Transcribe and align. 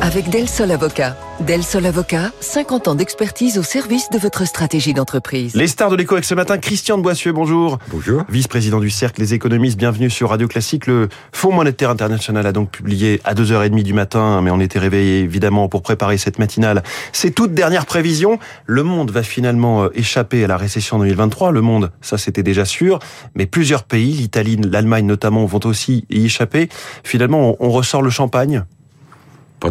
Avec 0.00 0.28
Del 0.28 0.46
Sol 0.46 0.70
Avocat. 0.70 1.16
Del 1.40 1.62
Sol 1.62 1.86
Avocat, 1.86 2.30
50 2.40 2.88
ans 2.88 2.94
d'expertise 2.94 3.58
au 3.58 3.62
service 3.62 4.10
de 4.10 4.18
votre 4.18 4.46
stratégie 4.46 4.92
d'entreprise. 4.92 5.54
Les 5.54 5.66
stars 5.66 5.90
de 5.90 5.96
l'écho 5.96 6.14
avec 6.14 6.24
ce 6.24 6.34
matin, 6.34 6.58
Christian 6.58 6.98
de 6.98 7.02
Boissieu, 7.02 7.32
bonjour. 7.32 7.78
Bonjour. 7.90 8.24
Vice-président 8.28 8.78
du 8.78 8.90
Cercle 8.90 9.20
Les 9.20 9.32
économistes, 9.32 9.78
bienvenue 9.78 10.10
sur 10.10 10.30
Radio 10.30 10.48
Classique. 10.48 10.86
Le 10.86 11.08
Fonds 11.32 11.52
monétaire 11.52 11.90
international 11.90 12.46
a 12.46 12.52
donc 12.52 12.70
publié 12.70 13.20
à 13.24 13.34
2h30 13.34 13.82
du 13.82 13.94
matin, 13.94 14.42
mais 14.42 14.50
on 14.50 14.60
était 14.60 14.78
réveillés 14.78 15.20
évidemment 15.20 15.68
pour 15.68 15.82
préparer 15.82 16.18
cette 16.18 16.38
matinale. 16.38 16.82
Ses 17.12 17.30
toutes 17.30 17.54
dernières 17.54 17.86
prévisions. 17.86 18.38
Le 18.66 18.82
monde 18.82 19.10
va 19.10 19.22
finalement 19.22 19.84
euh, 19.84 19.88
échapper 19.94 20.44
à 20.44 20.46
la 20.46 20.58
récession 20.58 20.98
2023. 20.98 21.52
Le 21.52 21.62
monde, 21.62 21.90
ça 22.02 22.18
c'était 22.18 22.42
déjà 22.42 22.66
sûr. 22.66 22.98
Mais 23.34 23.46
plusieurs 23.46 23.84
pays, 23.84 24.12
l'Italie, 24.12 24.56
l'Allemagne 24.56 25.06
notamment, 25.06 25.46
vont 25.46 25.64
aussi 25.64 26.04
y 26.10 26.26
échapper. 26.26 26.68
Finalement, 27.02 27.56
on 27.60 27.70
ressort 27.70 28.02
le 28.02 28.10
champagne 28.10 28.64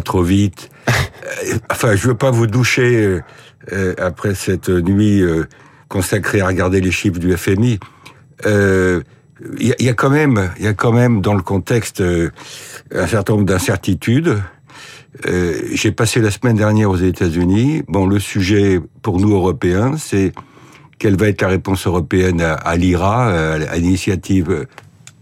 trop 0.00 0.22
vite. 0.22 0.70
Euh, 0.88 1.58
enfin, 1.70 1.96
je 1.96 2.08
veux 2.08 2.16
pas 2.16 2.30
vous 2.30 2.46
doucher 2.46 2.96
euh, 2.96 3.20
euh, 3.72 3.94
après 3.98 4.34
cette 4.34 4.68
nuit 4.68 5.22
consacrée 5.88 6.40
à 6.40 6.46
regarder 6.46 6.80
les 6.80 6.90
chiffres 6.90 7.18
du 7.18 7.36
FMI. 7.36 7.78
Il 8.44 9.74
y, 9.78 9.88
a 9.88 9.92
quand 9.92 10.08
même, 10.08 10.50
il 10.58 10.64
y 10.64 10.68
a 10.68 10.72
quand 10.72 10.92
même 10.92 11.20
dans 11.20 11.34
le 11.34 11.42
contexte 11.42 12.02
un 12.02 13.06
certain 13.06 13.34
nombre 13.34 13.44
d'incertitudes. 13.44 14.42
J'ai 15.72 15.92
passé 15.92 16.20
la 16.20 16.30
semaine 16.30 16.56
dernière 16.56 16.90
aux 16.90 16.96
États-Unis. 16.96 17.82
Bon, 17.86 18.06
le 18.06 18.18
sujet 18.18 18.80
pour 19.02 19.20
nous 19.20 19.34
Européens, 19.34 19.96
c'est 19.98 20.32
quelle 20.98 21.16
va 21.16 21.28
être 21.28 21.42
la 21.42 21.48
réponse 21.48 21.86
européenne 21.86 22.40
à 22.40 22.76
l'IRA, 22.76 23.28
à 23.28 23.76
l'initiative 23.76 24.66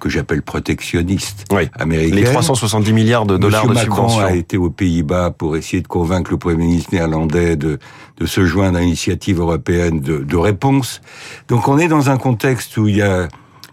que 0.05 0.11
j'appelle 0.11 0.43
protectionniste 0.43 1.47
oui. 1.51 1.71
américaine. 1.79 2.17
Les 2.17 2.25
370 2.25 2.93
milliards 2.93 3.25
de 3.25 3.39
dollars 3.39 3.67
Monsieur 3.67 3.85
de 3.85 3.89
Macron 3.89 4.09
subventions. 4.11 4.27
a 4.27 4.37
été 4.37 4.59
aux 4.59 4.69
Pays-Bas 4.69 5.31
pour 5.31 5.57
essayer 5.57 5.81
de 5.81 5.89
convaincre 5.89 6.31
le 6.31 6.37
Premier 6.37 6.59
ministre 6.59 6.91
néerlandais 6.93 7.57
de, 7.57 7.79
de 8.19 8.27
se 8.27 8.45
joindre 8.45 8.77
à 8.77 8.83
l'initiative 8.83 9.41
européenne 9.41 10.01
de, 10.01 10.19
de 10.19 10.37
réponse. 10.37 11.01
Donc 11.49 11.69
on 11.69 11.79
est 11.79 11.89
dans 11.89 12.11
un 12.11 12.19
contexte 12.19 12.77
où 12.77 12.87
il 12.87 12.97
y 12.97 13.03
a 13.03 13.29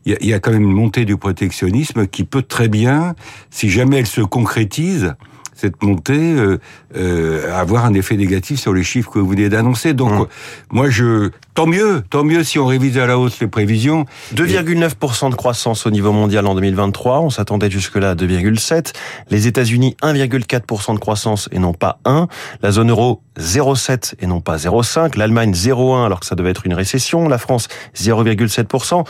il 0.05 0.25
y 0.25 0.33
a 0.33 0.39
quand 0.39 0.51
même 0.51 0.63
une 0.63 0.73
montée 0.73 1.05
du 1.05 1.15
protectionnisme 1.15 2.07
qui 2.07 2.23
peut 2.23 2.41
très 2.41 2.67
bien, 2.67 3.13
si 3.51 3.69
jamais 3.69 3.99
elle 3.99 4.07
se 4.07 4.21
concrétise, 4.21 5.13
cette 5.61 5.83
montée 5.83 6.33
euh, 6.33 6.59
euh, 6.95 7.55
avoir 7.55 7.85
un 7.85 7.93
effet 7.93 8.17
négatif 8.17 8.59
sur 8.59 8.73
les 8.73 8.83
chiffres 8.83 9.11
que 9.11 9.19
vous 9.19 9.29
venez 9.29 9.47
d'annoncer. 9.47 9.93
Donc, 9.93 10.11
mmh. 10.11 10.25
moi, 10.71 10.89
je 10.89 11.29
tant 11.53 11.67
mieux, 11.67 12.01
tant 12.09 12.23
mieux 12.23 12.43
si 12.43 12.57
on 12.57 12.65
révise 12.65 12.97
à 12.97 13.05
la 13.05 13.19
hausse 13.19 13.39
les 13.39 13.47
prévisions. 13.47 14.05
2,9% 14.33 15.29
de 15.29 15.35
croissance 15.35 15.85
au 15.85 15.91
niveau 15.91 16.11
mondial 16.11 16.47
en 16.47 16.55
2023. 16.55 17.19
On 17.19 17.29
s'attendait 17.29 17.69
jusque-là 17.69 18.11
à 18.11 18.15
2,7. 18.15 18.93
Les 19.29 19.47
États-Unis 19.47 19.95
1,4% 20.01 20.95
de 20.95 20.99
croissance 20.99 21.47
et 21.51 21.59
non 21.59 21.73
pas 21.73 21.99
1. 22.05 22.27
La 22.63 22.71
zone 22.71 22.89
euro 22.89 23.21
0,7 23.39 24.15
et 24.19 24.25
non 24.25 24.41
pas 24.41 24.57
0,5. 24.57 25.17
L'Allemagne 25.17 25.51
0,1 25.51 26.05
alors 26.05 26.21
que 26.21 26.25
ça 26.25 26.35
devait 26.35 26.49
être 26.49 26.65
une 26.65 26.73
récession. 26.73 27.27
La 27.27 27.37
France 27.37 27.67
0,7% 27.95 29.05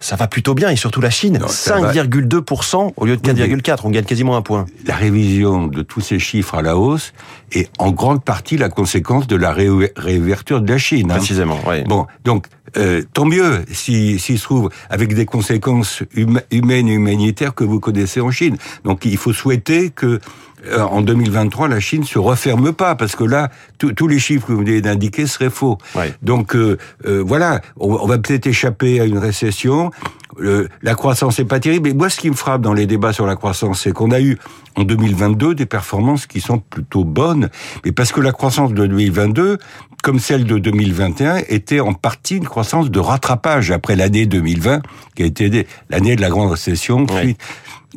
ça 0.00 0.16
va 0.16 0.26
plutôt 0.26 0.54
bien 0.54 0.70
et 0.70 0.76
surtout 0.76 1.00
la 1.00 1.10
Chine 1.10 1.38
5,2% 1.38 2.92
au 2.96 3.06
lieu 3.06 3.16
de 3.16 3.22
4,4 3.22 3.80
on 3.84 3.90
gagne 3.90 4.04
quasiment 4.04 4.36
un 4.36 4.42
point. 4.42 4.66
La 4.86 4.96
révision 4.96 5.66
de 5.66 5.82
tous 5.82 6.00
ces 6.00 6.18
chiffres 6.18 6.54
à 6.54 6.62
la 6.62 6.76
hausse 6.76 7.12
est 7.52 7.70
en 7.78 7.90
grande 7.92 8.24
partie 8.24 8.56
la 8.56 8.70
conséquence 8.70 9.26
de 9.26 9.36
la 9.36 9.52
réouverture 9.52 10.60
de 10.60 10.72
la 10.72 10.78
Chine. 10.78 11.08
Précisément, 11.08 11.58
hein. 11.66 11.68
oui. 11.68 11.84
Bon, 11.84 12.06
donc 12.24 12.46
euh, 12.76 13.02
tant 13.12 13.24
mieux 13.24 13.64
s'il 13.72 14.18
si, 14.18 14.34
si 14.34 14.38
se 14.38 14.44
trouve 14.44 14.70
avec 14.88 15.14
des 15.14 15.26
conséquences 15.26 16.02
hum, 16.16 16.40
humaines 16.50 16.88
et 16.88 16.92
humanitaires 16.92 17.54
que 17.54 17.64
vous 17.64 17.80
connaissez 17.80 18.20
en 18.20 18.30
Chine. 18.30 18.56
Donc 18.84 19.04
il 19.04 19.16
faut 19.16 19.32
souhaiter 19.32 19.90
que 19.90 20.20
euh, 20.66 20.80
en 20.80 21.02
2023 21.02 21.68
la 21.68 21.80
Chine 21.80 22.04
se 22.04 22.18
referme 22.18 22.72
pas 22.72 22.94
parce 22.94 23.16
que 23.16 23.24
là 23.24 23.50
tous 23.78 24.08
les 24.08 24.18
chiffres 24.18 24.46
que 24.46 24.52
vous 24.52 24.60
venez 24.60 24.80
d'indiquer 24.80 25.26
seraient 25.26 25.50
faux. 25.50 25.78
Ouais. 25.94 26.14
Donc 26.22 26.54
euh, 26.54 26.76
voilà, 27.04 27.60
on, 27.78 27.94
on 27.94 28.06
va 28.06 28.18
peut-être 28.18 28.46
échapper 28.46 29.00
à 29.00 29.04
une 29.04 29.18
récession. 29.18 29.90
Le, 30.38 30.68
la 30.82 30.94
croissance 30.94 31.38
n'est 31.38 31.44
pas 31.44 31.60
terrible. 31.60 31.88
Et 31.88 31.94
moi, 31.94 32.08
ce 32.08 32.18
qui 32.18 32.30
me 32.30 32.36
frappe 32.36 32.62
dans 32.62 32.72
les 32.72 32.86
débats 32.86 33.12
sur 33.12 33.26
la 33.26 33.36
croissance, 33.36 33.82
c'est 33.82 33.92
qu'on 33.92 34.10
a 34.10 34.20
eu 34.20 34.38
en 34.76 34.84
2022 34.84 35.54
des 35.54 35.66
performances 35.66 36.26
qui 36.26 36.40
sont 36.40 36.58
plutôt 36.58 37.04
bonnes, 37.04 37.50
mais 37.84 37.92
parce 37.92 38.12
que 38.12 38.20
la 38.20 38.32
croissance 38.32 38.70
de 38.70 38.86
2022, 38.86 39.58
comme 40.02 40.18
celle 40.18 40.44
de 40.44 40.58
2021, 40.58 41.38
était 41.48 41.80
en 41.80 41.92
partie 41.92 42.36
une 42.36 42.46
croissance 42.46 42.90
de 42.90 43.00
rattrapage 43.00 43.70
après 43.70 43.96
l'année 43.96 44.26
2020, 44.26 44.82
qui 45.16 45.22
a 45.24 45.26
été 45.26 45.66
l'année 45.90 46.16
de 46.16 46.20
la 46.20 46.30
grande 46.30 46.50
récession, 46.50 47.06
puis. 47.06 47.36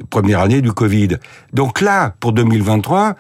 Première 0.09 0.39
année 0.39 0.61
du 0.61 0.71
Covid. 0.71 1.17
Donc 1.53 1.81
là, 1.81 2.15
pour 2.19 2.33
2023, 2.33 3.15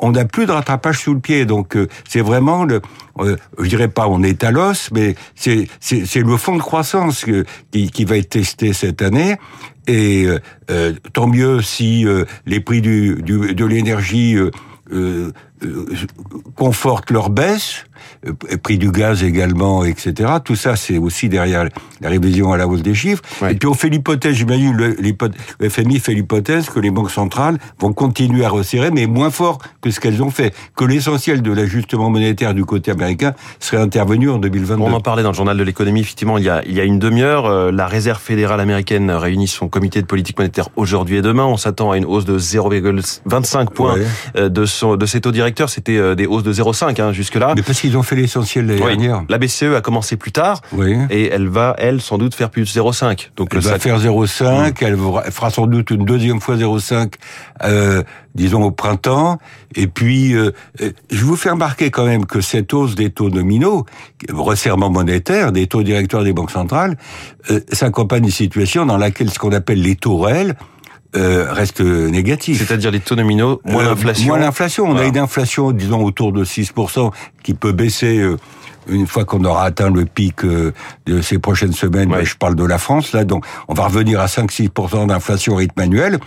on 0.00 0.10
n'a 0.10 0.24
plus 0.24 0.46
de 0.46 0.52
rattrapage 0.52 0.98
sous 0.98 1.14
le 1.14 1.20
pied. 1.20 1.46
Donc 1.46 1.76
euh, 1.76 1.88
c'est 2.08 2.20
vraiment 2.20 2.64
le, 2.64 2.80
euh, 3.20 3.36
je 3.58 3.68
dirais 3.68 3.88
pas 3.88 4.08
on 4.08 4.22
est 4.22 4.42
à 4.44 4.50
l'os, 4.50 4.90
mais 4.92 5.14
c'est 5.34 5.68
c'est 5.80 6.20
le 6.20 6.36
fond 6.36 6.56
de 6.56 6.62
croissance 6.62 7.24
que, 7.24 7.44
qui, 7.70 7.90
qui 7.90 8.04
va 8.04 8.16
être 8.16 8.30
testé 8.30 8.72
cette 8.72 9.02
année. 9.02 9.36
Et 9.86 10.26
euh, 10.70 10.92
tant 11.12 11.28
mieux 11.28 11.62
si 11.62 12.04
les 12.44 12.60
prix 12.60 12.82
du, 12.82 13.22
du 13.22 13.54
de 13.54 13.64
l'énergie 13.64 14.36
confortent 16.54 17.10
leur 17.10 17.30
baisse, 17.30 17.84
prix 18.62 18.78
du 18.78 18.90
gaz 18.90 19.22
également, 19.24 19.84
etc. 19.84 20.32
Tout 20.44 20.56
ça, 20.56 20.76
c'est 20.76 20.98
aussi 20.98 21.28
derrière 21.28 21.68
la 22.00 22.08
révision 22.08 22.52
à 22.52 22.56
la 22.56 22.66
hausse 22.66 22.82
des 22.82 22.94
chiffres. 22.94 23.22
Ouais. 23.42 23.52
Et 23.52 23.54
puis 23.56 23.68
on 23.68 23.74
fait 23.74 23.88
l'hypothèse, 23.88 24.34
j'imagine, 24.36 24.72
le, 24.76 24.96
le 25.58 25.68
FMI 25.68 25.98
fait 26.00 26.14
l'hypothèse 26.14 26.68
que 26.70 26.80
les 26.80 26.90
banques 26.90 27.10
centrales 27.10 27.58
vont 27.80 27.92
continuer 27.92 28.44
à 28.44 28.50
resserrer, 28.50 28.90
mais 28.90 29.06
moins 29.06 29.30
fort 29.30 29.58
que 29.80 29.90
ce 29.90 30.00
qu'elles 30.00 30.22
ont 30.22 30.30
fait. 30.30 30.54
Que 30.76 30.84
l'essentiel 30.84 31.42
de 31.42 31.52
l'ajustement 31.52 32.10
monétaire 32.10 32.54
du 32.54 32.64
côté 32.64 32.90
américain 32.90 33.34
serait 33.60 33.80
intervenu 33.82 34.30
en 34.30 34.38
2022. 34.38 34.82
On 34.82 34.92
en 34.92 35.00
parlait 35.00 35.22
dans 35.22 35.30
le 35.30 35.36
journal 35.36 35.56
de 35.56 35.62
l'économie, 35.64 36.00
effectivement, 36.00 36.38
il 36.38 36.44
y 36.44 36.48
a, 36.50 36.62
il 36.66 36.72
y 36.74 36.80
a 36.80 36.84
une 36.84 36.98
demi-heure. 36.98 37.46
Euh, 37.46 37.72
la 37.72 37.86
Réserve 37.86 38.20
fédérale 38.20 38.60
américaine 38.60 39.10
réunit 39.10 39.48
son 39.48 39.68
comité 39.68 40.00
de 40.00 40.06
politique 40.06 40.38
monétaire 40.38 40.68
aujourd'hui 40.76 41.16
et 41.16 41.22
demain. 41.22 41.44
On 41.44 41.56
s'attend 41.56 41.90
à 41.90 41.96
une 41.96 42.04
hausse 42.04 42.24
de 42.24 42.38
0,25 42.38 43.70
points 43.72 43.94
Ouais. 43.94 44.04
euh, 44.36 44.48
de, 44.48 44.64
son, 44.66 44.96
de 44.96 45.06
ses 45.06 45.20
taux 45.20 45.30
C'était 45.68 45.96
euh, 45.96 46.14
des 46.14 46.26
hausses 46.26 46.42
de 46.42 46.52
0,5 46.52 47.00
hein, 47.00 47.12
jusque-là. 47.12 47.52
Mais 47.56 47.62
parce 47.62 47.80
qu'ils 47.80 47.96
ont 47.96 48.02
fait 48.02 48.16
l'essentiel 48.16 48.66
l'année 48.66 48.80
Oui. 48.82 48.96
dernière. 48.96 49.22
La 49.28 49.38
BCE 49.38 49.74
a 49.76 49.80
commencé 49.80 50.16
plus 50.16 50.32
tard 50.32 50.60
Oui. 50.72 50.96
et 51.10 51.28
elle 51.28 51.48
va, 51.48 51.74
elle, 51.78 52.00
sans 52.00 52.18
doute 52.18 52.34
faire 52.34 52.50
plus 52.50 52.62
de 52.62 52.68
0,5. 52.68 53.30
Donc 53.36 53.48
Elle 53.52 53.60
va 53.60 53.78
faire 53.78 53.98
0,5, 53.98 54.74
elle 54.80 54.96
fera 55.32 55.50
sans 55.50 55.66
doute 55.66 55.90
une 55.90 56.04
deuxième 56.04 56.40
fois 56.40 56.56
0,5, 56.56 57.14
euh, 57.64 58.02
disons 58.34 58.62
au 58.62 58.70
printemps. 58.70 59.38
Et 59.74 59.86
puis, 59.86 60.34
euh, 60.34 60.52
euh, 60.80 60.90
je 61.10 61.24
vous 61.24 61.36
fais 61.36 61.50
remarquer 61.50 61.90
quand 61.90 62.06
même 62.06 62.24
que 62.26 62.40
cette 62.40 62.72
hausse 62.72 62.94
des 62.94 63.10
taux 63.10 63.30
nominaux, 63.30 63.84
resserrement 64.32 64.90
monétaire, 64.90 65.52
des 65.52 65.66
taux 65.66 65.82
directeurs 65.82 66.24
des 66.24 66.32
banques 66.32 66.50
centrales, 66.50 66.96
euh, 67.50 67.60
s'accompagne 67.72 68.22
d'une 68.22 68.30
situation 68.30 68.86
dans 68.86 68.96
laquelle 68.96 69.30
ce 69.30 69.38
qu'on 69.38 69.52
appelle 69.52 69.82
les 69.82 69.96
taux 69.96 70.18
réels 70.18 70.54
euh, 71.16 71.46
restent 71.52 71.80
négatifs. 71.80 72.58
c'est-à-dire 72.58 72.90
les 72.90 73.00
taux 73.00 73.14
nominaux, 73.16 73.60
moins 73.64 73.84
Euh, 73.84 73.88
l'inflation. 73.90 74.26
Moins 74.28 74.38
l'inflation. 74.38 74.84
On 74.84 74.90
Voilà. 74.90 75.06
a 75.06 75.08
une 75.08 75.18
inflation, 75.18 75.72
disons, 75.72 76.02
autour 76.04 76.32
de 76.32 76.44
6%, 76.44 77.10
qui 77.42 77.54
peut 77.54 77.72
baisser 77.72 78.18
euh, 78.18 78.36
une 78.90 79.06
fois 79.06 79.24
qu'on 79.24 79.44
aura 79.44 79.64
atteint 79.64 79.90
le 79.90 80.04
pic 80.04 80.44
euh, 80.44 80.72
de 81.06 81.20
ces 81.22 81.38
prochaines 81.38 81.72
semaines. 81.72 82.10
Ouais. 82.10 82.18
Ben, 82.18 82.24
je 82.24 82.36
parle 82.36 82.54
de 82.56 82.64
la 82.64 82.78
France, 82.78 83.12
là. 83.12 83.24
Donc, 83.24 83.44
on 83.68 83.74
va 83.74 83.84
revenir 83.84 84.20
à 84.20 84.26
5-6% 84.26 85.06
d'inflation 85.06 85.54
au 85.54 85.56
rythme 85.56 85.80
annuel. 85.80 86.18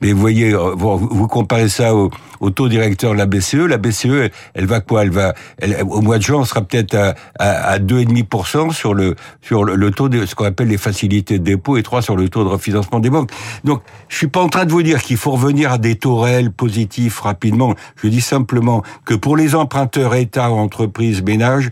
Mais 0.00 0.12
vous 0.12 0.20
voyez, 0.20 0.52
vous, 0.52 0.98
vous 0.98 1.26
comparez 1.28 1.68
ça 1.68 1.94
au, 1.94 2.10
au 2.40 2.50
taux 2.50 2.68
directeur 2.68 3.12
de 3.12 3.18
la 3.18 3.26
BCE. 3.26 3.66
La 3.68 3.78
BCE, 3.78 4.30
elle, 4.54 4.66
va 4.66 4.80
quoi? 4.80 5.02
Elle 5.02 5.10
va, 5.10 5.34
elle, 5.58 5.82
au 5.88 6.00
mois 6.00 6.18
de 6.18 6.22
juin, 6.22 6.38
on 6.38 6.44
sera 6.44 6.62
peut-être 6.62 6.94
à, 6.94 7.14
à, 7.38 7.72
à 7.72 7.78
2,5% 7.78 8.72
sur 8.72 8.94
le 8.94 9.14
sur 9.40 9.64
le, 9.64 9.74
le 9.74 9.90
taux 9.90 10.08
de 10.08 10.26
ce 10.26 10.34
qu'on 10.34 10.44
appelle 10.44 10.68
les 10.68 10.78
facilités 10.78 11.38
de 11.38 11.44
dépôt 11.44 11.76
et 11.76 11.82
3 11.82 12.02
sur 12.02 12.16
le 12.16 12.28
taux 12.28 12.44
de 12.44 12.48
refinancement 12.48 13.00
des 13.00 13.10
banques. 13.10 13.30
Donc, 13.64 13.82
je 14.08 14.16
suis 14.16 14.28
pas 14.28 14.40
en 14.40 14.48
train 14.48 14.64
de 14.64 14.72
vous 14.72 14.82
dire 14.82 15.02
qu'il 15.02 15.16
faut 15.16 15.32
revenir 15.32 15.72
à 15.72 15.78
des 15.78 15.96
taux 15.96 16.16
réels 16.16 16.50
positifs 16.50 17.20
rapidement. 17.20 17.74
Je 18.02 18.08
dis 18.08 18.20
simplement 18.20 18.82
que 19.04 19.14
pour 19.14 19.36
les 19.36 19.54
emprunteurs, 19.54 20.14
État, 20.14 20.50
entreprises, 20.50 21.22
ménages, 21.22 21.70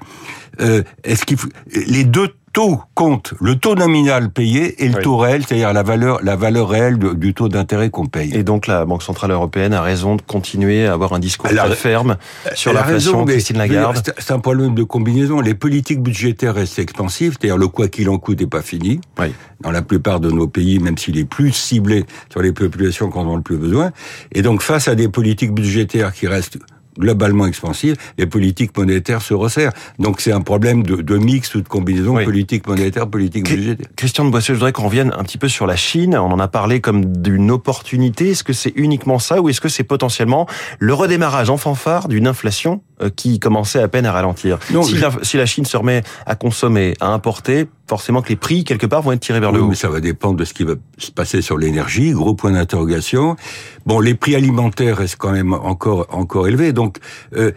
euh, 0.60 0.82
est-ce 1.04 1.24
qu'il 1.24 1.36
faut, 1.36 1.48
les 1.74 2.04
deux 2.04 2.34
taux 2.56 2.80
comptent 2.94 3.34
le 3.38 3.56
taux 3.56 3.74
nominal 3.74 4.30
payé 4.30 4.82
et 4.82 4.88
le 4.88 4.96
Oui. 4.96 5.02
taux 5.02 5.18
réel, 5.18 5.44
c'est-à-dire 5.46 5.74
la 5.74 5.82
valeur 5.82 6.20
la 6.22 6.36
valeur 6.36 6.70
réelle 6.70 6.98
de- 6.98 7.12
du 7.12 7.34
taux 7.34 7.50
d'intérêt 7.50 7.90
qu'on 7.90 8.06
paye. 8.06 8.34
Et 8.34 8.44
donc 8.44 8.66
la 8.66 8.86
Banque 8.86 9.02
Centrale 9.02 9.30
Européenne 9.32 9.74
a 9.74 9.82
raison 9.82 10.16
de 10.16 10.22
continuer 10.22 10.86
à 10.86 10.94
avoir 10.94 11.12
un 11.12 11.18
discours 11.18 11.50
Elle 11.50 11.58
a- 11.58 11.66
très 11.66 11.74
ferme 11.74 12.16
sur 12.54 12.72
l'inflation. 12.72 13.26
Christine 13.26 13.58
Lagarde. 13.58 14.00
c'est- 14.02 14.14
C'est 14.18 14.32
un 14.32 14.38
problème 14.38 14.74
de 14.74 14.84
combinaison. 14.84 15.40
Les 15.42 15.52
politiques 15.54 16.00
budgétaires 16.00 16.54
restent 16.54 16.78
expansives, 16.78 17.36
c'est-à-dire 17.38 17.58
le 17.58 17.68
quoi 17.68 17.88
qu'il 17.88 18.08
en 18.08 18.16
coûte 18.16 18.40
n'est 18.40 18.46
pas 18.46 18.62
fini. 18.62 19.02
Oui. 19.20 19.34
Dans 19.60 19.70
la 19.70 19.82
plupart 19.82 20.20
de 20.20 20.30
nos 20.30 20.48
pays, 20.48 20.78
même 20.78 20.96
s'il 20.96 21.18
est 21.18 21.26
plus 21.26 21.52
ciblé 21.52 22.06
sur 22.30 22.40
les 22.40 22.52
populations 22.52 23.10
qui 23.10 23.18
en 23.18 23.26
ont 23.28 23.36
le 23.36 23.42
plus 23.42 23.58
besoin. 23.58 23.90
Et 24.32 24.40
donc, 24.40 24.62
face 24.62 24.88
à 24.88 24.94
des 24.94 25.08
politiques 25.08 25.52
budgétaires 25.52 26.12
qui 26.14 26.26
restent 26.26 26.58
globalement 26.98 27.46
expansive, 27.46 27.96
les 28.18 28.26
politiques 28.26 28.76
monétaires 28.76 29.22
se 29.22 29.34
resserrent. 29.34 29.72
Donc 29.98 30.20
c'est 30.20 30.32
un 30.32 30.40
problème 30.40 30.82
de, 30.82 30.96
de, 30.96 31.18
mix 31.18 31.54
ou 31.54 31.60
de 31.60 31.68
combinaison 31.68 32.14
politique 32.24 32.66
monétaire, 32.66 33.08
politique 33.08 33.48
budgétaire. 33.48 33.86
Christian 33.96 34.24
de 34.24 34.30
Boissieu, 34.30 34.54
je 34.54 34.58
voudrais 34.58 34.72
qu'on 34.72 34.84
revienne 34.84 35.12
un 35.16 35.22
petit 35.24 35.38
peu 35.38 35.48
sur 35.48 35.66
la 35.66 35.76
Chine. 35.76 36.16
On 36.16 36.30
en 36.32 36.38
a 36.38 36.48
parlé 36.48 36.80
comme 36.80 37.04
d'une 37.04 37.50
opportunité. 37.50 38.30
Est-ce 38.30 38.44
que 38.44 38.52
c'est 38.52 38.72
uniquement 38.76 39.18
ça 39.18 39.40
ou 39.40 39.48
est-ce 39.48 39.60
que 39.60 39.68
c'est 39.68 39.84
potentiellement 39.84 40.46
le 40.78 40.94
redémarrage 40.94 41.50
en 41.50 41.56
fanfare 41.56 42.08
d'une 42.08 42.26
inflation 42.26 42.82
euh, 43.02 43.10
qui 43.14 43.38
commençait 43.38 43.80
à 43.80 43.88
peine 43.88 44.06
à 44.06 44.12
ralentir? 44.12 44.58
Non, 44.72 44.82
si, 44.82 44.96
la, 44.96 45.10
si, 45.22 45.36
la, 45.36 45.46
Chine 45.46 45.64
se 45.64 45.76
remet 45.76 46.02
à 46.26 46.34
consommer, 46.34 46.94
à 47.00 47.08
importer, 47.08 47.66
forcément 47.88 48.22
que 48.22 48.28
les 48.28 48.36
prix, 48.36 48.64
quelque 48.64 48.86
part, 48.86 49.02
vont 49.02 49.12
être 49.12 49.20
tirés 49.20 49.40
vers 49.40 49.50
oui, 49.50 49.58
le 49.58 49.62
haut. 49.62 49.68
Mais 49.68 49.74
ça 49.74 49.88
va 49.88 50.00
dépendre 50.00 50.36
de 50.36 50.44
ce 50.44 50.54
qui 50.54 50.64
va 50.64 50.74
se 50.98 51.10
passer 51.10 51.42
sur 51.42 51.58
l'énergie. 51.58 52.12
Gros 52.12 52.34
point 52.34 52.52
d'interrogation. 52.52 53.36
Bon, 53.84 54.00
les 54.00 54.14
prix 54.14 54.34
alimentaires 54.34 54.98
restent 54.98 55.16
quand 55.16 55.32
même 55.32 55.52
encore 55.52 56.06
encore 56.10 56.48
élevés. 56.48 56.72
Donc, 56.72 56.98
euh, 57.36 57.52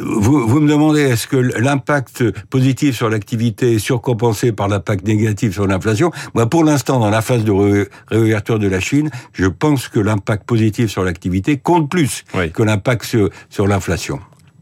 vous, 0.00 0.46
vous 0.46 0.60
me 0.60 0.68
demandez, 0.68 1.00
est-ce 1.00 1.26
que 1.26 1.36
l'impact 1.36 2.24
positif 2.48 2.96
sur 2.96 3.08
l'activité 3.08 3.74
est 3.74 3.78
surcompensé 3.78 4.52
par 4.52 4.68
l'impact 4.68 5.06
négatif 5.06 5.54
sur 5.54 5.66
l'inflation? 5.66 6.10
Moi, 6.34 6.48
pour 6.48 6.64
l'instant, 6.64 7.00
dans 7.00 7.10
la 7.10 7.22
phase 7.22 7.44
de 7.44 7.88
réouverture 8.08 8.58
de 8.58 8.68
la 8.68 8.80
Chine, 8.80 9.10
je 9.32 9.46
pense 9.46 9.88
que 9.88 10.00
l'impact 10.00 10.44
positif 10.44 10.90
sur 10.90 11.02
l'activité 11.02 11.58
compte 11.58 11.90
plus 11.90 12.24
oui. 12.34 12.50
que 12.52 12.62
l'impact 12.62 13.04
sur, 13.04 13.30
sur 13.50 13.66
l'inflation. 13.66 14.20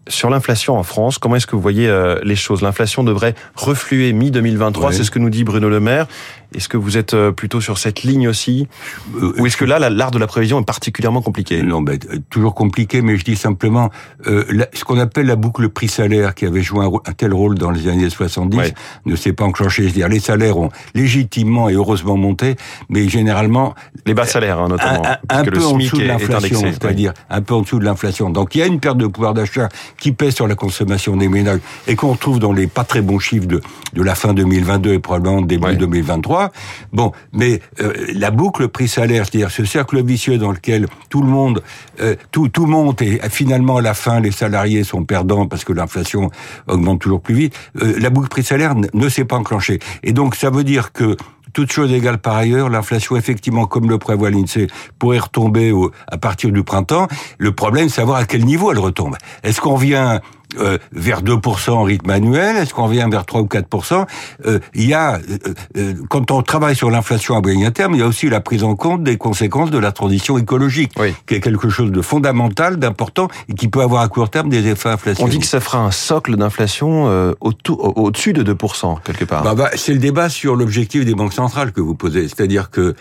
Sur 0.08 0.30
l'inflation 0.30 0.78
en 0.78 0.82
France, 0.84 1.18
comment 1.18 1.36
est-ce 1.36 1.46
que 1.46 1.56
vous 1.56 1.62
voyez 1.62 1.88
euh, 1.88 2.20
les 2.22 2.36
choses? 2.36 2.62
L'inflation 2.62 3.02
devrait 3.02 3.34
refluer 3.56 4.12
mi-2023, 4.12 4.88
oui. 4.88 4.94
c'est 4.94 5.04
ce 5.04 5.10
que 5.10 5.18
nous 5.18 5.30
dit 5.30 5.42
Bruno 5.42 5.68
Le 5.68 5.80
Maire. 5.80 6.06
Est-ce 6.54 6.68
que 6.68 6.76
vous 6.76 6.96
êtes 6.96 7.14
euh, 7.14 7.32
plutôt 7.32 7.60
sur 7.60 7.78
cette 7.78 8.02
ligne 8.02 8.28
aussi 8.28 8.68
euh, 9.16 9.32
Ou 9.38 9.46
est-ce 9.46 9.56
que 9.56 9.64
là, 9.64 9.78
l'art 9.90 10.10
de 10.10 10.18
la 10.18 10.26
prévision 10.26 10.60
est 10.60 10.64
particulièrement 10.64 11.22
compliqué 11.22 11.62
Non, 11.62 11.82
ben, 11.82 11.98
toujours 12.30 12.54
compliqué, 12.54 13.02
mais 13.02 13.16
je 13.16 13.24
dis 13.24 13.36
simplement, 13.36 13.90
euh, 14.26 14.44
la, 14.50 14.66
ce 14.72 14.84
qu'on 14.84 14.98
appelle 14.98 15.26
la 15.26 15.36
boucle 15.36 15.68
prix-salaire, 15.68 16.34
qui 16.34 16.46
avait 16.46 16.62
joué 16.62 16.84
un, 16.84 16.90
un, 17.08 17.12
tel 17.12 17.32
rôle 17.34 17.56
dans 17.56 17.70
les 17.70 17.88
années 17.88 18.08
70, 18.08 18.56
ouais. 18.56 18.74
ne 19.06 19.16
s'est 19.16 19.32
pas 19.32 19.44
enclenché. 19.44 19.84
C'est-à-dire, 19.84 20.08
les 20.08 20.20
salaires 20.20 20.58
ont 20.58 20.70
légitimement 20.94 21.68
et 21.68 21.74
heureusement 21.74 22.16
monté, 22.16 22.56
mais 22.88 23.08
généralement... 23.08 23.74
Les 24.06 24.14
bas 24.14 24.26
salaires, 24.26 24.58
hein, 24.58 24.68
notamment. 24.68 25.04
Un, 25.04 25.40
un 25.40 25.44
peu 25.44 25.64
en 25.64 25.76
dessous 25.76 25.98
de 25.98 26.04
l'inflation, 26.04 26.60
c'est-à-dire 26.60 27.12
un 27.30 27.42
peu 27.42 27.54
en 27.54 27.62
dessous 27.62 27.78
de 27.78 27.84
l'inflation. 27.84 28.30
Donc, 28.30 28.54
il 28.54 28.58
y 28.58 28.62
a 28.62 28.66
une 28.66 28.80
perte 28.80 28.98
de 28.98 29.06
pouvoir 29.06 29.34
d'achat 29.34 29.68
qui 29.98 30.12
pèse 30.12 30.34
sur 30.34 30.46
la 30.46 30.54
consommation 30.54 31.16
des 31.16 31.28
ménages 31.28 31.60
et 31.86 31.96
qu'on 31.96 32.12
retrouve 32.12 32.38
dans 32.38 32.52
les 32.52 32.66
pas 32.66 32.84
très 32.84 33.02
bons 33.02 33.18
chiffres 33.18 33.46
de, 33.46 33.60
de 33.92 34.02
la 34.02 34.14
fin 34.14 34.34
2022 34.34 34.92
et 34.92 34.98
probablement 34.98 35.42
début 35.42 35.66
ouais. 35.66 35.76
2023. 35.76 36.45
Bon, 36.92 37.12
mais 37.32 37.60
euh, 37.80 37.92
la 38.14 38.30
boucle 38.30 38.68
prix-salaire, 38.68 39.26
c'est-à-dire 39.26 39.50
ce 39.50 39.64
cercle 39.64 40.02
vicieux 40.04 40.38
dans 40.38 40.52
lequel 40.52 40.86
tout 41.08 41.22
le 41.22 41.28
monde, 41.28 41.62
euh, 42.00 42.14
tout, 42.30 42.48
tout 42.48 42.66
monte 42.66 43.02
et 43.02 43.20
finalement 43.30 43.78
à 43.78 43.82
la 43.82 43.94
fin 43.94 44.20
les 44.20 44.32
salariés 44.32 44.84
sont 44.84 45.04
perdants 45.04 45.46
parce 45.46 45.64
que 45.64 45.72
l'inflation 45.72 46.30
augmente 46.66 47.00
toujours 47.00 47.20
plus 47.20 47.34
vite, 47.34 47.58
euh, 47.82 47.94
la 47.98 48.10
boucle 48.10 48.28
prix-salaire 48.28 48.74
ne 48.74 49.08
s'est 49.08 49.24
pas 49.24 49.36
enclenchée. 49.36 49.78
Et 50.02 50.12
donc 50.12 50.36
ça 50.36 50.50
veut 50.50 50.64
dire 50.64 50.92
que 50.92 51.16
toute 51.52 51.72
chose 51.72 51.90
égale 51.90 52.18
par 52.18 52.36
ailleurs, 52.36 52.68
l'inflation, 52.68 53.16
effectivement, 53.16 53.66
comme 53.66 53.88
le 53.88 53.96
prévoit 53.96 54.28
l'INSEE, 54.28 54.66
pourrait 54.98 55.20
retomber 55.20 55.72
à 56.06 56.18
partir 56.18 56.50
du 56.52 56.62
printemps. 56.62 57.08
Le 57.38 57.52
problème, 57.52 57.88
c'est 57.88 58.02
savoir 58.02 58.18
à 58.18 58.24
quel 58.26 58.44
niveau 58.44 58.72
elle 58.72 58.78
retombe. 58.78 59.16
Est-ce 59.42 59.62
qu'on 59.62 59.76
vient 59.76 60.20
euh, 60.58 60.78
vers 60.92 61.22
2% 61.22 61.70
en 61.70 61.82
rythme 61.82 62.10
annuel 62.10 62.56
Est-ce 62.56 62.74
qu'on 62.74 62.86
vient 62.86 63.08
vers 63.08 63.24
3 63.24 63.40
ou 63.40 63.46
4% 63.46 64.06
euh, 64.46 64.58
Il 64.74 64.86
y 64.86 64.94
a, 64.94 65.16
euh, 65.16 65.38
euh, 65.76 65.94
quand 66.08 66.30
on 66.30 66.42
travaille 66.42 66.76
sur 66.76 66.90
l'inflation 66.90 67.36
à 67.36 67.40
moyen 67.40 67.70
terme, 67.70 67.94
il 67.94 68.00
y 68.00 68.02
a 68.02 68.06
aussi 68.06 68.28
la 68.28 68.40
prise 68.40 68.64
en 68.64 68.74
compte 68.74 69.02
des 69.02 69.16
conséquences 69.16 69.70
de 69.70 69.78
la 69.78 69.92
transition 69.92 70.38
écologique, 70.38 70.92
oui. 70.98 71.14
qui 71.26 71.34
est 71.34 71.40
quelque 71.40 71.68
chose 71.68 71.90
de 71.90 72.02
fondamental, 72.02 72.76
d'important, 72.76 73.28
et 73.48 73.54
qui 73.54 73.68
peut 73.68 73.82
avoir 73.82 74.02
à 74.02 74.08
court 74.08 74.30
terme 74.30 74.48
des 74.48 74.66
effets 74.68 74.88
inflationnistes. 74.88 75.22
On 75.22 75.28
dit 75.28 75.40
que 75.40 75.46
ça 75.46 75.60
fera 75.60 75.78
un 75.78 75.90
socle 75.90 76.36
d'inflation 76.36 77.08
euh, 77.08 77.32
au-dessus 77.40 78.32
de 78.32 78.42
2%, 78.42 79.02
quelque 79.02 79.24
part. 79.24 79.42
Bah, 79.42 79.54
bah, 79.54 79.70
c'est 79.74 79.92
le 79.92 79.98
débat 79.98 80.28
sur 80.28 80.56
l'objectif 80.56 81.04
des 81.04 81.14
banques 81.14 81.32
centrales 81.32 81.72
que 81.72 81.80
vous 81.80 81.94
posez. 81.94 82.28
C'est-à-dire 82.28 82.70
que 82.70 82.94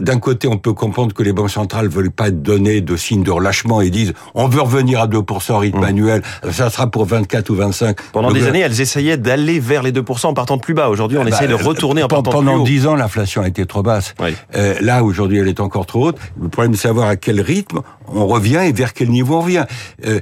d'un 0.00 0.18
côté, 0.18 0.46
on 0.46 0.58
peut 0.58 0.74
comprendre 0.74 1.14
que 1.14 1.22
les 1.22 1.32
banques 1.32 1.50
centrales 1.50 1.88
veulent 1.88 2.10
pas 2.10 2.30
donner 2.30 2.80
de 2.80 2.96
signes 2.96 3.22
de 3.22 3.30
relâchement 3.30 3.80
et 3.80 3.90
disent 3.90 4.12
on 4.34 4.48
veut 4.48 4.60
revenir 4.60 5.00
à 5.00 5.06
2% 5.06 5.56
rythme 5.58 5.77
mmh. 5.80 5.84
annuel, 5.84 6.22
ça 6.50 6.70
sera 6.70 6.90
pour 6.90 7.04
24 7.04 7.50
ou 7.50 7.54
25. 7.54 7.96
Pendant 8.12 8.32
des 8.32 8.46
années, 8.46 8.60
elles 8.60 8.80
essayaient 8.80 9.16
d'aller 9.16 9.60
vers 9.60 9.82
les 9.82 9.92
2% 9.92 10.26
en 10.26 10.34
partant 10.34 10.56
de 10.56 10.62
plus 10.62 10.74
bas. 10.74 10.88
Aujourd'hui, 10.88 11.18
on 11.18 11.24
bah, 11.24 11.30
essaie 11.30 11.48
de 11.48 11.54
retourner 11.54 12.02
en 12.02 12.08
partant 12.08 12.30
pendant 12.30 12.58
de 12.58 12.64
plus 12.64 12.76
haut. 12.76 12.80
10 12.80 12.86
ans, 12.86 12.94
l'inflation 12.94 13.42
a 13.42 13.48
été 13.48 13.66
trop 13.66 13.82
basse. 13.82 14.14
Oui. 14.20 14.34
Euh, 14.54 14.74
là, 14.80 15.04
aujourd'hui, 15.04 15.38
elle 15.38 15.48
est 15.48 15.60
encore 15.60 15.86
trop 15.86 16.08
haute. 16.08 16.18
Le 16.40 16.48
problème, 16.48 16.72
c'est 16.72 16.78
de 16.78 16.82
savoir 16.82 17.08
à 17.08 17.16
quel 17.16 17.40
rythme 17.40 17.80
on 18.12 18.26
revient 18.26 18.60
et 18.64 18.72
vers 18.72 18.92
quel 18.92 19.10
niveau 19.10 19.36
on 19.36 19.40
revient. 19.40 19.64
Euh, 20.06 20.20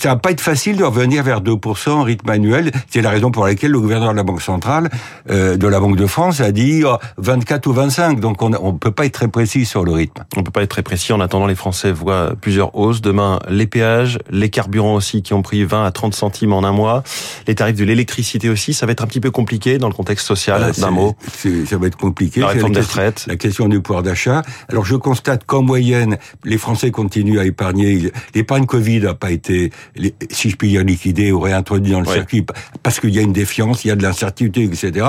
ça 0.00 0.10
va 0.10 0.16
pas 0.16 0.30
être 0.30 0.40
facile 0.40 0.76
de 0.76 0.84
revenir 0.84 1.22
vers 1.22 1.40
2% 1.40 1.90
en 1.90 2.02
rythme 2.02 2.28
annuel. 2.28 2.70
C'est 2.88 3.02
la 3.02 3.10
raison 3.10 3.30
pour 3.30 3.44
laquelle 3.44 3.70
le 3.70 3.80
gouverneur 3.80 4.12
de 4.12 4.16
la 4.16 4.22
Banque 4.22 4.42
centrale, 4.42 4.90
euh, 5.30 5.56
de 5.56 5.66
la 5.66 5.80
Banque 5.80 5.96
de 5.96 6.06
France, 6.06 6.40
a 6.40 6.52
dit 6.52 6.82
oh, 6.84 6.96
24 7.18 7.66
ou 7.66 7.72
25. 7.72 8.20
Donc 8.20 8.42
on 8.42 8.50
ne 8.50 8.78
peut 8.78 8.90
pas 8.90 9.06
être 9.06 9.12
très 9.12 9.28
précis 9.28 9.64
sur 9.64 9.84
le 9.84 9.92
rythme. 9.92 10.24
On 10.36 10.42
peut 10.42 10.50
pas 10.50 10.62
être 10.62 10.70
très 10.70 10.82
précis. 10.82 11.12
En 11.12 11.20
attendant, 11.20 11.46
les 11.46 11.54
Français 11.54 11.92
voient 11.92 12.34
plusieurs 12.40 12.76
hausses. 12.76 13.00
Demain, 13.00 13.40
les 13.48 13.66
péages, 13.66 14.18
les 14.30 14.50
carburants 14.50 14.94
aussi 14.94 15.22
qui 15.22 15.34
ont 15.34 15.42
pris 15.42 15.64
20 15.64 15.84
à 15.84 15.90
30 15.90 16.14
centimes 16.14 16.52
en 16.52 16.64
un 16.64 16.72
mois, 16.72 17.02
les 17.46 17.54
tarifs 17.54 17.76
de 17.76 17.84
l'électricité 17.84 18.48
aussi. 18.48 18.74
Ça 18.74 18.86
va 18.86 18.92
être 18.92 19.02
un 19.02 19.06
petit 19.06 19.20
peu 19.20 19.30
compliqué 19.30 19.78
dans 19.78 19.88
le 19.88 19.94
contexte 19.94 20.26
social. 20.26 20.72
D'un 20.78 20.90
mot. 20.90 21.16
Ça 21.66 21.76
va 21.76 21.86
être 21.86 21.96
compliqué. 21.96 22.40
La 22.40 22.48
réforme 22.48 22.72
la 22.72 22.80
des 22.80 22.86
retraites. 22.86 23.24
La 23.26 23.36
question 23.36 23.68
du 23.68 23.80
pouvoir 23.80 24.02
d'achat. 24.02 24.42
Alors 24.68 24.84
je 24.84 24.96
constate 24.96 25.44
qu'en 25.44 25.62
moyenne, 25.62 26.18
les 26.44 26.58
Français 26.58 26.90
continuent 27.10 27.40
à 27.40 27.44
épargner. 27.44 28.12
L'épargne 28.36 28.66
Covid 28.66 29.00
n'a 29.00 29.14
pas 29.14 29.32
été, 29.32 29.72
si 30.30 30.48
je 30.48 30.54
puis 30.56 30.68
dire, 30.68 30.84
liquidée 30.84 31.32
ou 31.32 31.40
réintroduite 31.40 31.92
dans 31.92 32.00
le 32.00 32.06
Ouais. 32.06 32.14
circuit 32.14 32.46
parce 32.84 33.00
qu'il 33.00 33.10
y 33.10 33.18
a 33.18 33.22
une 33.22 33.32
défiance, 33.32 33.84
il 33.84 33.88
y 33.88 33.90
a 33.90 33.96
de 33.96 34.02
l'incertitude, 34.02 34.72
etc. 34.72 35.06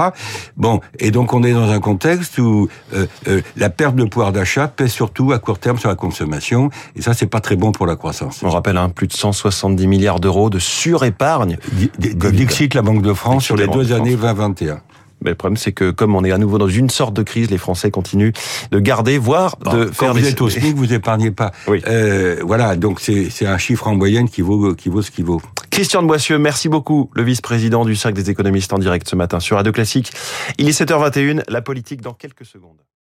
Bon, 0.58 0.82
et 1.00 1.12
donc 1.12 1.32
on 1.34 1.44
est 1.44 1.54
dans 1.54 1.70
un 1.70 1.80
contexte 1.80 2.40
où 2.40 2.70
euh, 2.96 3.06
euh, 3.28 3.42
la 3.56 3.70
perte 3.70 3.96
de 3.96 4.04
pouvoir 4.06 4.32
d'achat 4.32 4.68
pèse 4.68 4.92
surtout 4.92 5.32
à 5.32 5.38
court 5.38 5.60
terme 5.60 5.78
sur 5.78 5.90
la 5.90 5.96
consommation, 5.96 6.72
et 6.96 7.02
ça 7.04 7.14
c'est 7.14 7.28
pas 7.28 7.40
très 7.40 7.56
bon 7.56 7.72
pour 7.72 7.86
la 7.86 7.96
croissance. 7.96 8.42
On 8.44 8.50
rappelle 8.50 8.78
hein, 8.78 8.90
plus 8.90 9.06
de 9.08 9.14
170 9.14 9.86
milliards 9.88 10.20
d'euros 10.20 10.50
de 10.50 10.58
surépargne. 10.60 11.58
Di- 11.72 11.92
di- 12.00 12.16
Dixit 12.16 12.74
la 12.74 12.82
Banque 12.82 13.04
de 13.04 13.14
France 13.14 13.46
sur 13.46 13.56
les 13.56 13.68
deux 13.68 13.94
années 13.94 14.16
20-21. 14.16 14.80
Mais 15.24 15.32
le 15.32 15.36
problème, 15.36 15.58
c'est 15.58 15.72
que 15.72 15.92
comme 15.92 16.16
on 16.16 16.24
est 16.24 16.32
à 16.32 16.38
nouveau 16.38 16.58
dans 16.58 16.68
une 16.68 16.90
sorte 16.90 17.14
de 17.14 17.24
crise, 17.24 17.50
les 17.52 17.58
Français 17.58 17.92
continuent 17.92 18.32
de 18.72 18.80
garder, 18.80 19.18
voire 19.18 19.58
de 19.58 19.86
faire 19.86 20.10
quand 20.10 20.14
des... 20.14 20.22
vous 20.22 20.28
êtes 20.28 20.42
au 20.42 20.50
SMIC, 20.50 20.76
vous 20.76 20.94
épargnez 20.94 21.32
pas. 21.32 21.52
Oui. 21.68 21.82
Euh, 21.88 22.42
voilà, 22.44 22.76
donc 22.76 23.00
c'est 23.00 23.46
un 23.46 23.58
chiffre 23.58 23.88
en 23.88 23.96
moyenne 23.96 24.30
qui 24.30 24.42
vaut 24.42 24.74
qui 24.76 24.90
vaut 24.90 25.02
ce 25.02 25.12
qui 25.12 25.22
vaut. 25.22 25.42
Christian 25.70 26.02
de 26.02 26.08
Boissieu, 26.08 26.38
merci 26.38 26.70
beaucoup, 26.70 27.10
le 27.14 27.24
vice-président 27.24 27.86
du 27.86 27.96
Cercle 27.96 28.18
des 28.18 28.30
économistes 28.30 28.74
en 28.74 28.78
direct 28.78 29.08
ce 29.08 29.16
matin 29.16 29.40
sur 29.40 29.56
Radio 29.56 29.72
Classique. 29.72 30.12
Il 30.58 30.68
est 30.68 30.80
7h21, 30.80 31.44
la 31.48 31.62
politique 31.62 32.02
dans 32.02 32.14
quelques 32.14 32.46
secondes. 32.46 32.82